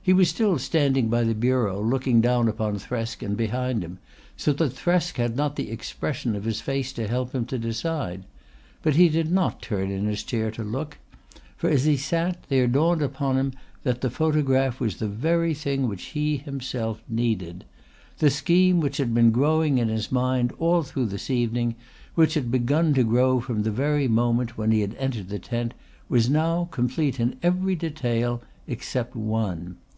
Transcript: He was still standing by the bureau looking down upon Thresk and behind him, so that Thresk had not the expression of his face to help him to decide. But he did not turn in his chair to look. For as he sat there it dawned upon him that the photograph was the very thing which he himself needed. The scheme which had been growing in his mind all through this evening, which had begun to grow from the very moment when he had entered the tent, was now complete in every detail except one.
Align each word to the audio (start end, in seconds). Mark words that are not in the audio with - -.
He 0.00 0.14
was 0.14 0.30
still 0.30 0.56
standing 0.58 1.10
by 1.10 1.22
the 1.24 1.34
bureau 1.34 1.82
looking 1.82 2.22
down 2.22 2.48
upon 2.48 2.78
Thresk 2.78 3.22
and 3.22 3.36
behind 3.36 3.84
him, 3.84 3.98
so 4.38 4.54
that 4.54 4.72
Thresk 4.72 5.16
had 5.18 5.36
not 5.36 5.56
the 5.56 5.70
expression 5.70 6.34
of 6.34 6.44
his 6.44 6.62
face 6.62 6.94
to 6.94 7.06
help 7.06 7.34
him 7.34 7.44
to 7.44 7.58
decide. 7.58 8.24
But 8.82 8.96
he 8.96 9.10
did 9.10 9.30
not 9.30 9.60
turn 9.60 9.90
in 9.90 10.06
his 10.06 10.22
chair 10.24 10.50
to 10.52 10.64
look. 10.64 10.96
For 11.58 11.68
as 11.68 11.84
he 11.84 11.98
sat 11.98 12.42
there 12.48 12.64
it 12.64 12.72
dawned 12.72 13.02
upon 13.02 13.36
him 13.36 13.52
that 13.82 14.00
the 14.00 14.08
photograph 14.08 14.80
was 14.80 14.96
the 14.96 15.08
very 15.08 15.52
thing 15.52 15.88
which 15.88 16.04
he 16.04 16.38
himself 16.38 17.02
needed. 17.06 17.66
The 18.16 18.30
scheme 18.30 18.80
which 18.80 18.96
had 18.96 19.12
been 19.12 19.30
growing 19.30 19.76
in 19.76 19.90
his 19.90 20.10
mind 20.10 20.54
all 20.58 20.82
through 20.84 21.04
this 21.08 21.28
evening, 21.28 21.74
which 22.14 22.32
had 22.32 22.50
begun 22.50 22.94
to 22.94 23.04
grow 23.04 23.40
from 23.40 23.62
the 23.62 23.70
very 23.70 24.08
moment 24.08 24.56
when 24.56 24.70
he 24.70 24.80
had 24.80 24.94
entered 24.94 25.28
the 25.28 25.38
tent, 25.38 25.74
was 26.08 26.30
now 26.30 26.66
complete 26.70 27.20
in 27.20 27.36
every 27.42 27.76
detail 27.76 28.40
except 28.66 29.14
one. 29.14 29.76